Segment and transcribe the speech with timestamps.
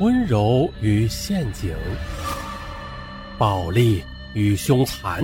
[0.00, 1.76] 温柔与陷阱，
[3.38, 4.02] 暴力
[4.32, 5.22] 与凶残，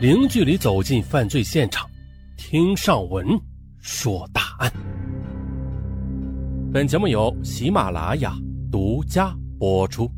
[0.00, 1.90] 零距离走进犯罪现场，
[2.36, 3.26] 听上文
[3.80, 4.72] 说大案。
[6.72, 8.36] 本节目由喜马拉雅
[8.70, 10.08] 独家播出。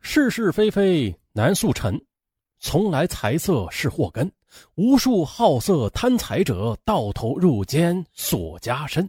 [0.00, 2.00] 是是非非难速成，
[2.66, 4.32] 从来财色是祸根。
[4.74, 9.08] 无数好色贪财者，到头入监锁家身。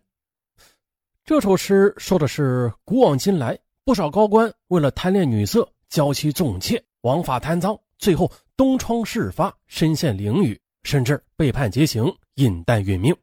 [1.24, 13.16] 这首诗说的是古往今来，不少高官为了贪恋女色，娇妻纵妾，枉法贪赃，最后东窗事发，身陷囹圄，甚至被判极刑，饮弹殒命。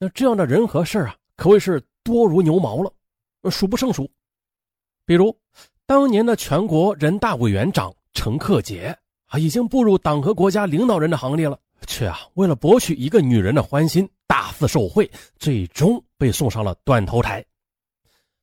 [0.00, 2.92] 那这样的人和事啊，可谓是多如牛毛了，
[3.52, 4.10] 数不胜数。
[5.04, 5.34] 比如，
[5.86, 7.94] 当年的全国人大委员长
[8.26, 8.88] 陈克杰。
[9.26, 15.08] 啊，已经步入党和国家领导人的行列了，却啊为了博取一个女人的欢心，大肆受贿，
[15.38, 17.44] 最终被送上了断头台。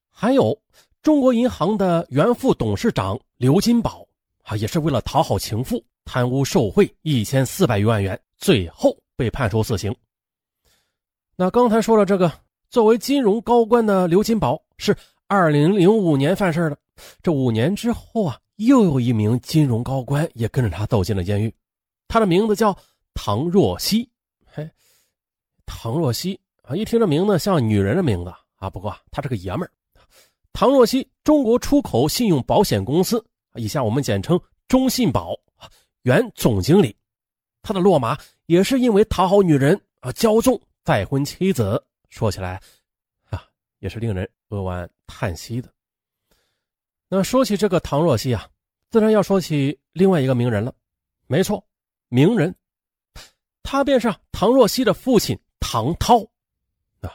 [0.09, 0.57] 还有
[1.01, 4.07] 中国银行的原副董事长刘金宝，
[4.43, 9.93] 啊也是为了讨好情妇，贪污受贿一千四百余万元，最后被判处死刑。
[11.35, 12.31] 那刚才说了这个，
[12.69, 14.95] 作为金融高官的刘金宝是
[15.27, 16.77] 二零零五年犯事的，
[17.21, 18.39] 这五年之后啊。
[18.57, 21.53] 又有一名金融高官也跟着他走进了监狱，
[22.07, 22.77] 他的名字叫
[23.13, 24.09] 唐若曦。
[24.45, 24.69] 嘿，
[25.65, 28.69] 唐若曦啊，一听这名字像女人的名字啊。
[28.69, 29.71] 不过他是个爷们儿。
[30.53, 33.23] 唐若曦，中国出口信用保险公司
[33.55, 35.35] 以下我们简称中信保
[36.03, 36.95] 原总经理。
[37.63, 41.83] 他的落马也是因为讨好女人啊，骄纵再婚妻子。
[42.09, 42.61] 说起来
[43.31, 43.43] 啊，
[43.79, 45.73] 也是令人扼腕叹息的。
[47.15, 48.47] 那说起这个唐若曦啊，
[48.89, 50.73] 自然要说起另外一个名人了。
[51.27, 51.63] 没错，
[52.09, 52.55] 名人，
[53.61, 56.17] 他便是唐若曦的父亲唐涛。
[57.01, 57.13] 啊，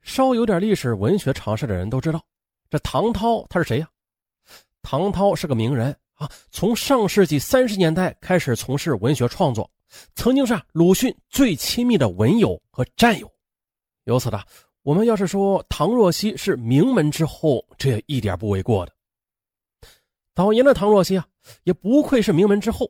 [0.00, 2.24] 稍有点历史文学常识的人都知道，
[2.70, 3.88] 这唐涛他是谁呀？
[4.80, 9.70] 唐涛是个名人啊，从上世纪三十年代开始从事文学创作，
[10.14, 13.30] 曾经是鲁迅最亲密的文友和战友。
[14.04, 14.40] 由此呢，
[14.80, 18.92] 我们要是说唐若曦是名门之后，这也一点不为过的。
[20.38, 21.26] 早年的唐若曦啊，
[21.64, 22.88] 也不愧是名门之后。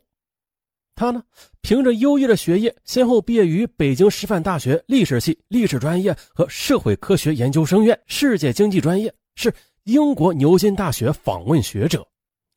[0.94, 1.24] 他呢，
[1.62, 9.50] 凭着优异的学业，先后毕业于北京师范大学历史系历史专业和社会科学研究生院世界经济专业，是
[9.84, 12.06] 英国牛津大学访问学者。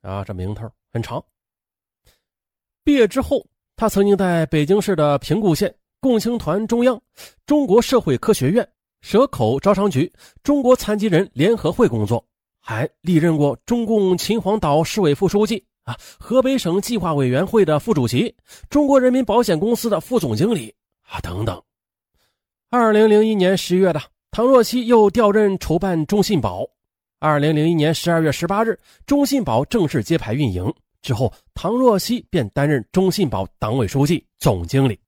[0.02, 1.24] 啊，这名头很长。
[2.84, 3.48] 毕业之后，
[3.78, 7.02] 他曾经在北京市的平谷县共青团中央、
[7.46, 8.70] 中国社会科学院、
[9.00, 10.12] 蛇口招商局、
[10.44, 12.22] 中国残疾人联合会工作。
[12.62, 18.34] 还历任过中共秦皇岛市委副书记啊，河北省计划委员会的副主席，
[18.70, 21.62] 中国人民保险公司的副总经理啊等等。
[22.70, 24.00] 二零零一年十月的，
[24.30, 26.66] 唐若曦又调任筹办中信保。
[27.20, 35.00] 二零零一年十二月十八日，中信保正式揭牌运营之后，唐若曦便担任中信保党委书记、总经理。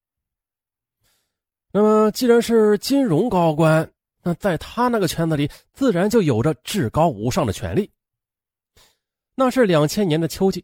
[1.71, 3.87] 那么，既然是金融高官。
[4.23, 7.89] 那在他那个圈子里，自然就有着至高无上的权利。
[9.35, 10.63] 那是两千年的秋季，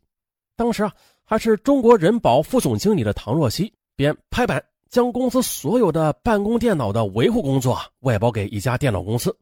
[0.55, 0.93] 当时啊，
[1.23, 9.35] 还是中国人保副总经理的唐若曦，便拍板将公司所有的办公电脑的维护工作外包给一家电脑公司。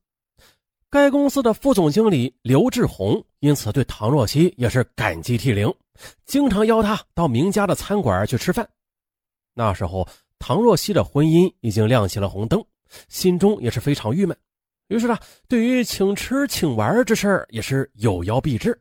[0.89, 5.71] 该公司的副总经理刘志宏因此对唐若曦也是感激涕零，
[6.25, 8.67] 经常邀她到名家的餐馆去吃饭。
[9.53, 10.07] 那时候，
[10.39, 12.63] 唐若曦的婚姻已经亮起了红灯。
[13.09, 14.37] 心中也是非常郁闷，
[14.87, 15.17] 于是呢，
[15.47, 18.79] 对于请吃请玩这事儿也是有邀必至。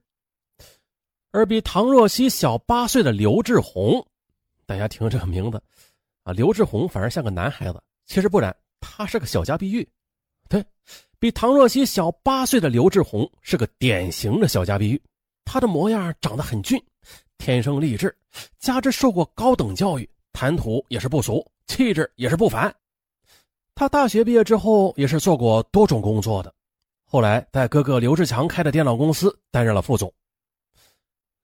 [1.33, 4.05] 而比唐若曦小八岁的刘志宏，
[4.65, 5.62] 大家听这个名字
[6.22, 9.87] 啊，刘志宏反而像个男孩子，其实不然，他是个小家碧玉。
[10.49, 10.65] 对
[11.19, 15.03] 比唐若曦小八岁的刘志宏是个典型的小家碧玉，
[15.45, 16.81] 他的模样长得很俊，
[17.37, 18.16] 天生丽质，
[18.59, 22.75] 加之受过高等教育，谈吐也是不俗，气质也是不凡。
[23.79, 26.51] 他大学毕业之后也是做过多种工作的，
[27.05, 30.11] 后来在哥哥刘志强开的电脑公司担任了副总。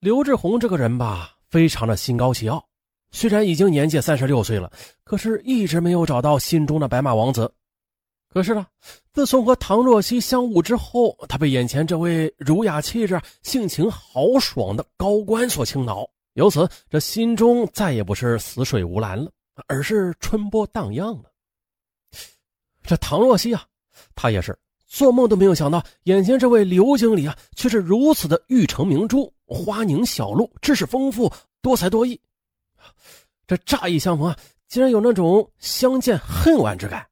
[0.00, 2.64] 刘志宏这个人吧，非常的心高气傲，
[3.10, 4.72] 虽然已经年届三十六岁了，
[5.04, 7.52] 可是一直没有找到心中的白马王子。
[8.30, 8.66] 可是呢，
[9.12, 19.30] 自从和唐若曦相遇之后，他被眼前这位儒雅气质、性情豪爽的高官所倾倒，由此这心中再也不是死水无澜了，
[19.66, 21.30] 而是春波荡漾了。
[22.82, 23.64] 这唐若曦啊，
[24.14, 32.20] 她也是做梦都没有想到，眼前这位刘经理啊，却是如此的玉成明珠、花凝小露，知识丰富，多才多艺。
[33.46, 34.36] 这乍一相逢啊，
[34.68, 37.06] 竟然有那种相见恨晚之感。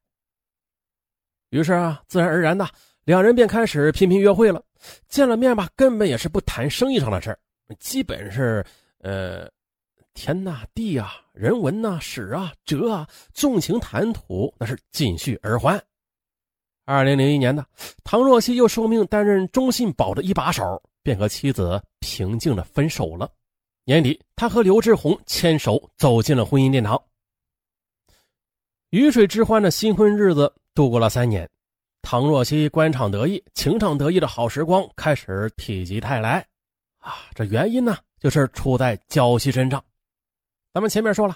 [1.49, 2.67] 于是啊，自然而然的，
[3.03, 4.63] 两人便开始频频约会了。
[5.07, 7.37] 见了面吧，根本也是不谈生意上的事
[7.79, 8.65] 基本是
[8.99, 9.49] 呃，
[10.13, 15.81] 天呐地啊，人文呐史啊哲啊，纵情谈吐，那是尽续而欢。
[16.85, 17.65] 二零零一年的
[18.03, 23.31] 唐若曦又受命担任中信宝的一把手，便和妻子平静的分手了。
[23.85, 27.01] 年底，他和刘志宏牵手走进了婚姻殿堂。
[28.89, 31.49] 鱼水之欢的新婚日子度过了三年，
[32.01, 36.45] 唐若曦官场得意、情场得意的好时光开始否极泰来。
[36.99, 39.81] 啊，这原因呢，就是出在娇妻身上。
[40.73, 41.35] 咱们前面说了，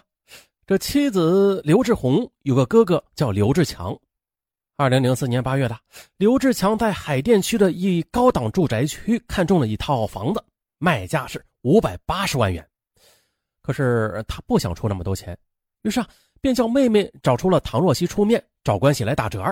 [0.66, 3.98] 这妻子刘志宏有个哥哥叫刘志强。
[4.78, 5.78] 二零零四年八月的，
[6.16, 10.42] 刘志强在海淀区的一高档住宅区看中了一套房子，
[10.78, 12.66] 卖价是五百八十万元。
[13.62, 15.38] 可是他不想出那么多钱，
[15.82, 16.08] 于是啊，
[16.40, 19.44] 便叫妹妹找出了唐若曦出面找关系来打折。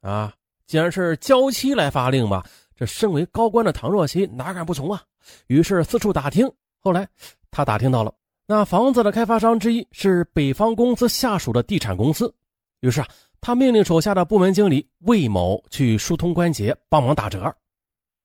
[0.00, 0.34] 啊，
[0.66, 2.44] 既然是娇妻来发令嘛，
[2.74, 5.00] 这身为高官的唐若曦哪敢不从啊？
[5.46, 7.08] 于是四处打听，后来
[7.48, 8.12] 他打听到了
[8.48, 12.34] 那房子的开发商之一是北方公司下属的地产公司，
[12.80, 13.08] 于是啊。
[13.40, 17.54] 他命令手下的部门经理魏某去疏通关节，帮忙打折。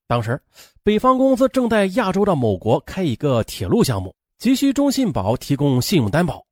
[0.08, 0.42] 当时，
[0.82, 6.44] 北方公司正在亚洲的某国开一个铁路项目，急需中信保提供信用担保。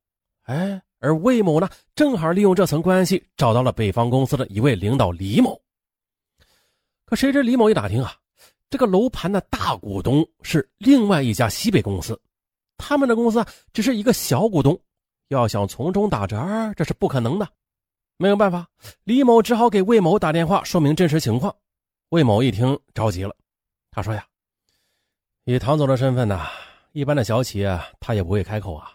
[0.44, 5.60] 哎，而魏某呢，正好利用这层关系，找到了北方公司的一位领导李某。
[7.04, 8.14] 可谁知李某一打听啊，
[8.70, 12.16] 这个楼盘的大股东是另外一家西北公司，
[12.84, 14.76] 他们的公司只是一个小股东，
[15.28, 16.36] 要想从中打折，
[16.76, 17.48] 这是不可能的。
[18.16, 18.68] 没有办法，
[19.04, 21.54] 李某只好给魏某打电话说明真实情况。
[22.08, 23.34] 魏某一听着急了，
[23.92, 24.26] 他说：“呀，
[25.44, 26.44] 以唐总的身份呢，
[26.90, 28.92] 一般的小企业他也不会开口啊。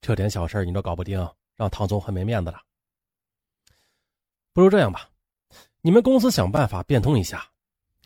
[0.00, 2.62] 这点小事你都搞不定，让唐总很没面子了。
[4.52, 5.10] 不如这样吧，
[5.80, 7.44] 你们公司想办法变通一下，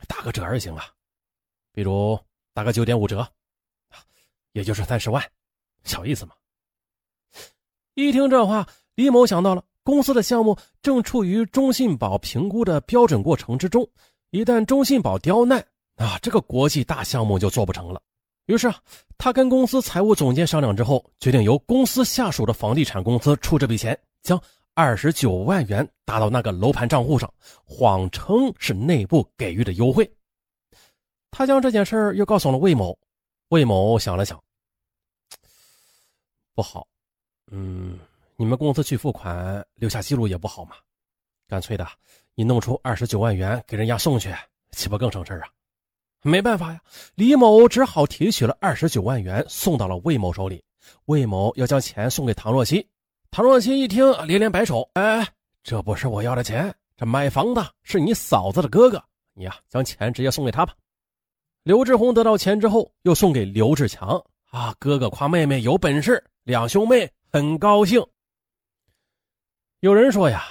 [0.08, 0.87] 打个折也行啊，
[1.72, 2.19] 比如
[2.55, 3.31] 打个九点五折，
[4.52, 5.23] 也就是三十万，
[5.85, 6.32] 小意思嘛。”
[7.94, 9.64] 一听这话，李某想到了。
[9.82, 13.88] 公司的项目正处于中信保评估的标准过程之中，
[14.31, 15.58] 一旦中信保刁难，
[15.97, 18.00] 啊，这个国际大项目就做不成了。
[18.44, 18.79] 于是啊，
[19.17, 24.41] 他跟公司财务总监商量之后，决定由公司下属的房地产公司出这笔钱，将
[24.75, 27.32] 二十九万元打到那个楼盘账户上，
[27.64, 30.08] 谎称是内部给予的优惠。
[31.31, 32.96] 他将这件事又告诉了魏某，
[33.50, 34.41] 魏某想了想，
[36.55, 36.87] 不好，
[37.50, 37.99] 嗯。
[38.37, 40.76] 你们公司去付款留下记录也不好嘛，
[41.47, 41.87] 干脆的，
[42.35, 44.32] 你弄出二十九万元给人家送去，
[44.70, 45.49] 岂不更省事啊？
[46.23, 46.81] 没办法呀，
[47.17, 50.64] 李某只好提取了二十九万元送到了魏某手里。
[51.06, 52.88] 魏某要将钱送给唐若曦，
[53.32, 55.26] 唐若曦一听连连摆手：“哎，
[55.64, 59.03] 这不是我要的钱，这买房的是你嫂子的哥哥，
[59.35, 60.73] 你呀将钱直接送给他吧。”
[61.62, 68.03] 刘志宏得到钱之后，又送给刘志强：“啊，哥哥夸妹妹有本事，两兄妹很高兴。”
[69.81, 70.43] 有人说呀，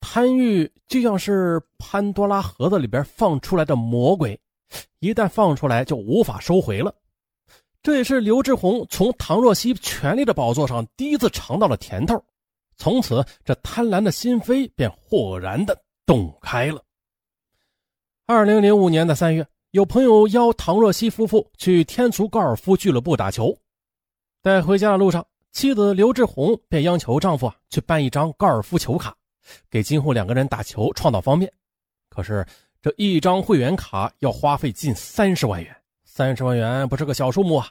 [0.00, 4.40] 贪欲就像是潘多拉盒子里边放出来的魔鬼，
[5.00, 6.94] 一旦放出来就无法收回了。
[7.82, 12.24] 这也是刘志宏从唐若曦权力的宝座上第一次尝到了甜头，
[12.76, 15.76] 从此这贪婪的心扉便豁然的
[16.06, 16.82] 洞开了。
[18.26, 23.52] 二零零五年的三月，有朋友邀唐若曦夫妇去天足高尔夫俱乐部打球，
[24.40, 25.26] 在回家的路上。
[25.50, 29.12] 妻子刘志宏便央求丈夫啊去办一张高尔夫球卡，
[29.68, 31.52] 给今后两个人打球创造方便。
[32.08, 32.46] 可是
[32.80, 37.66] 这一张会员卡要花费近三十万元，三十万元不是个小数目啊！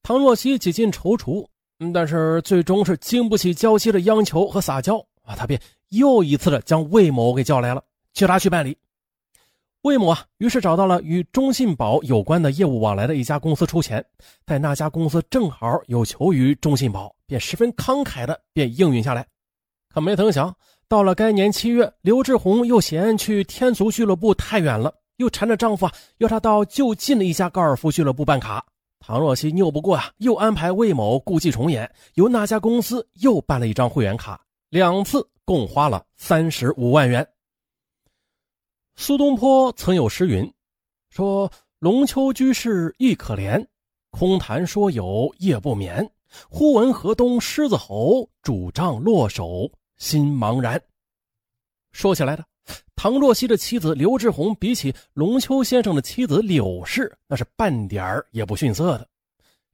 [0.00, 1.44] 唐若曦几近踌躇，
[1.92, 8.78] 但是最终是经不起娇妻的央求和撒娇啊，他便又一次的将魏某给叫来了，叫他去办理。
[9.82, 14.04] 魏某啊，于是找到了与中信宝有关的业务往来的一家公司出钱，
[14.44, 19.24] 在那家公司正好有求于中信宝，便十分慷慨的便应允下来。
[19.94, 20.52] 可没曾想，
[20.88, 28.64] 到了该年七月，刘志宏又嫌去天足俱乐部太远了，又缠着丈夫啊要他到就近的一家高尔夫俱乐部办卡。
[28.98, 37.24] 唐若曦拗不过啊，又安排魏某故伎重演，由那家公司又办了一张会员卡，两次共花了三十五万元。
[39.00, 40.52] 苏东坡曾有诗云
[41.08, 43.64] ：“说龙丘居士亦可怜，
[44.10, 46.10] 空谈说有夜不眠。
[46.50, 50.82] 忽闻河东狮子吼，主帐落手心茫然。”
[51.92, 52.44] 说起来的，
[52.96, 59.08] 唐若曦的妻子刘志宏比起龙丘先生的妻子柳氏，那是半点儿也不逊色的。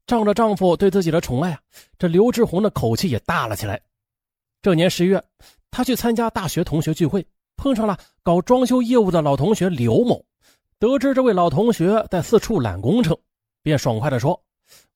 [0.07, 1.61] 仗着丈夫对自己的宠爱啊，
[1.99, 3.81] 这刘志宏的口气也大了起来。
[4.61, 5.25] 这年十月，
[5.71, 7.27] 他去参加大学同学聚会。
[7.65, 10.23] 碰上了搞装修业务的老同学刘某。
[10.79, 13.17] 得知这位老同学在四处揽工程，
[13.63, 14.39] 便爽快地说：“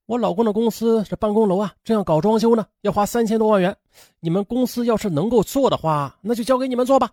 [0.04, 3.74] 我老公的公司这办公楼啊，正要搞装修呢，要花三千多万元。
[4.20, 7.10] 你们公司要是能够做的话，那就交给你们做吧。”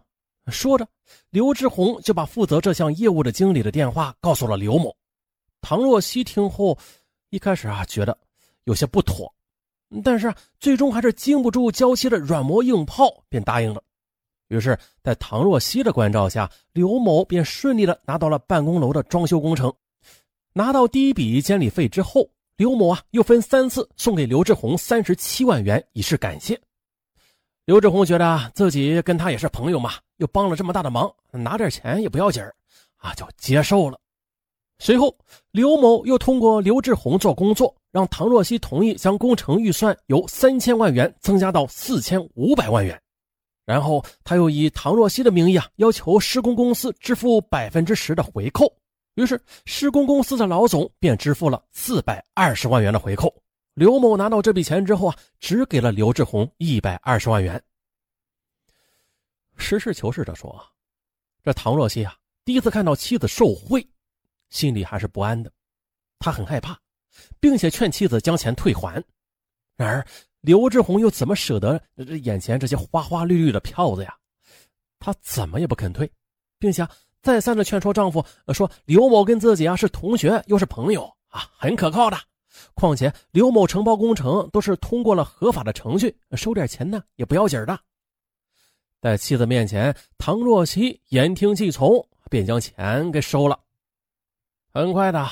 [0.52, 0.86] 说着，
[1.30, 4.94] 刘志宏就把负责这项业务的经理的电话告诉了刘某。
[5.62, 6.78] 唐若曦听后，
[7.30, 8.18] 一开始啊觉得
[8.66, 9.34] 有些不妥，
[10.04, 13.82] 但是最终还是经不住娇妻的软磨硬泡，便答应了。
[14.48, 19.74] 于是，在唐若曦的关照下，刘某便顺利的拿到了办公楼的装修工程。
[20.54, 26.60] 拿到第一笔监理费之后，刘某啊又分三次送给刘志宏三十七万元以示感谢。
[27.66, 32.54] 刘志宏觉得自己跟他也是朋友嘛，又帮了这么大的忙，拿点钱也不要紧儿，
[32.98, 33.98] 啊，就接受了。
[34.78, 35.18] 随后，
[35.52, 43.02] 刘某又通过刘志宏做工作，让唐若曦同意将工程预算由三千万元增加到四千五百万元。
[43.66, 48.72] 然后，他又以唐若曦的名义啊，要求施工公司支付百分之十的回扣。
[49.16, 53.34] 于是，施工公司的老总便支付了四百二十万元的回扣。
[53.74, 57.62] 刘某拿到这笔钱之后啊，只给了刘志宏一百二十万元。
[59.58, 60.64] 实事求是的说，
[61.44, 63.86] 这唐若曦啊，第一次看到妻子受贿。
[64.50, 65.52] 心里还是不安的，
[66.20, 66.80] 他很害怕，
[67.40, 69.04] 并且劝妻子将钱退还。
[69.76, 70.06] 然而，
[70.46, 74.16] 刘志宏又怎么舍得这眼前这些花花绿绿的票子呀？
[75.00, 76.10] 他怎么也不肯退，
[76.60, 76.88] 并且
[77.22, 78.24] 再三的劝说丈夫
[78.54, 82.18] 说：“刘某跟自己啊是同学，又是朋友啊，很可靠的。
[82.74, 87.80] 况且刘某承包工程都是通过了合法的程序，收点钱呢也不要紧的。”
[89.02, 93.60] 在妻子面前，唐若曦言听计从，便将钱给收了。
[94.74, 95.28] 很快的，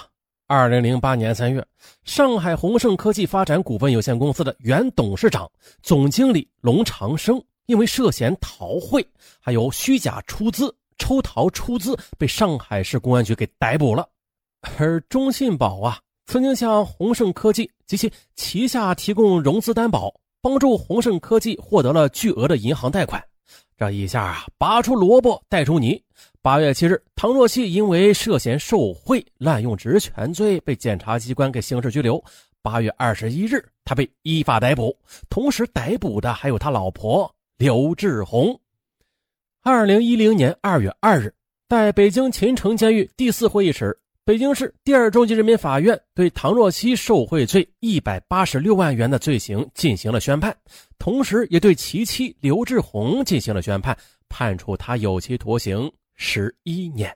[0.55, 1.65] 二零零八年三月，
[2.03, 9.03] 上海宏盛科技发展股份有限公司的原董事长、总经理龙长生，因为涉嫌逃汇，
[9.39, 14.07] 还有虚假出资、抽逃出资，被上海市公安局给逮捕了。
[14.77, 23.19] 而中信保啊，曾经向宏盛科技及其旗下提供融资担保，帮助宏盛科技获得了巨额的银行贷款。
[23.75, 26.00] 这一下啊，拔出萝卜带出泥。
[26.43, 32.21] 八月七日，唐若曦因为涉嫌受贿、滥用职权罪被检察机关给刑事拘留。
[32.62, 34.93] 八月二十一日，他被依法逮捕，
[35.29, 38.59] 同时逮捕的还有他老婆刘志宏。
[39.62, 41.33] 二零一零年二月二日，
[41.69, 50.53] 在北京秦城监狱第四会议室，北京市第二中级人民法院对唐若曦受贿罪一百八十六万元的罪行进行了宣判，
[51.00, 53.97] 同时也对其妻刘志宏进行了宣判，
[54.27, 55.89] 判处他有期徒刑。
[56.15, 57.15] 十一年，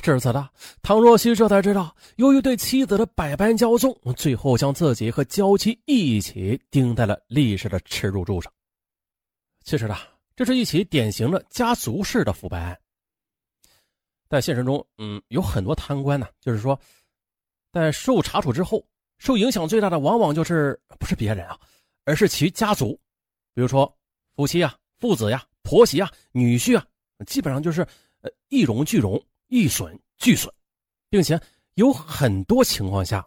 [0.00, 0.48] 至此的
[0.80, 8.50] 唐若曦这才知道，由于对妻子的百般骄纵，最后将自己和娇妻一起钉在了历史的耻辱柱上。
[9.64, 9.96] 其实呢，
[10.34, 12.78] 这是一起典型的家族式的腐败案。
[14.28, 16.78] 在现实中，嗯，有很多贪官呢，就是说，
[17.70, 18.82] 在受查处之后，
[19.18, 21.58] 受影响最大的往往就是不是别人啊，
[22.04, 22.98] 而是其家族，
[23.52, 23.94] 比如说
[24.34, 26.86] 夫妻啊、父子呀、婆媳啊、女婿啊，
[27.26, 27.86] 基本上就是。
[28.22, 30.52] 呃，一荣俱荣，一损俱损，
[31.10, 31.38] 并且
[31.74, 33.24] 有很多情况下，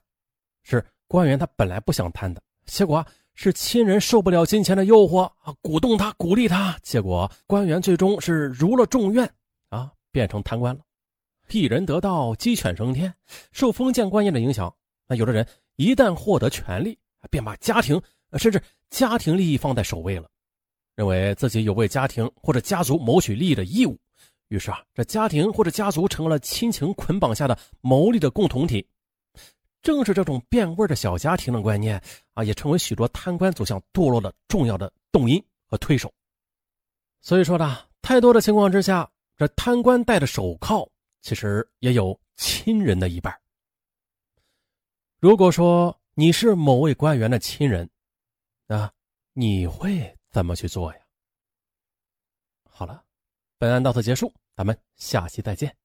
[0.64, 9.30] 是官员他本来不想贪的，结果是亲人受不了金钱的诱惑啊，鼓动他，鼓励他，结果官员最终是如了众愿
[9.70, 10.82] 啊，变成贪官了。
[11.50, 13.14] 一人得道，鸡犬升天。
[13.52, 14.74] 受封建观念的影响，
[15.08, 16.98] 那有的人一旦获得权力，
[17.30, 18.02] 便把家庭
[18.40, 18.60] 甚至
[18.90, 20.28] 家庭利益放在首位了，
[20.96, 24.00] 认为自己有为家庭或者家族谋取利益的义务。
[24.56, 28.88] 于是啊，这家庭或者家族成了亲情捆绑下的牟利的共同体。
[29.82, 32.02] 正是这种变味的小家庭的观念
[32.34, 36.12] 啊，也成为许多贪官走向堕落的重要的动因和推手。
[37.20, 40.90] 所以说呢，太多的情况之下，这贪官戴的手铐
[41.22, 43.38] 其实也有亲人的一半。
[45.20, 47.90] 如果说你是某位官员的亲人，
[48.68, 48.90] 啊，
[49.34, 51.00] 你会怎么去做呀？
[52.70, 53.02] 好了。
[53.58, 55.76] 本案到此结束，咱们下期再见。